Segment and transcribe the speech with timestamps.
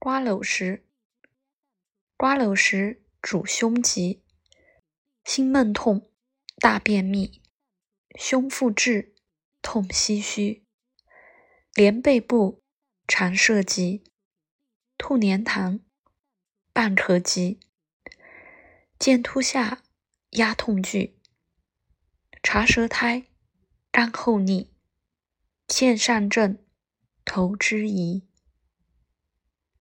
[0.00, 0.86] 瓜蒌时
[2.16, 4.22] 瓜蒌时主胸疾，
[5.24, 6.08] 心闷痛，
[6.60, 7.42] 大便秘，
[8.16, 9.16] 胸腹滞
[9.60, 10.64] 痛，唏嘘，
[11.74, 12.62] 连背部
[13.08, 14.04] 常涉及，
[14.96, 15.80] 兔黏痰，
[16.72, 17.58] 半咳疾，
[19.00, 19.82] 见突下
[20.30, 21.18] 压痛剧，
[22.40, 23.26] 查舌苔，
[23.90, 24.72] 干厚腻，
[25.66, 26.64] 见上症，
[27.24, 28.28] 头之疑。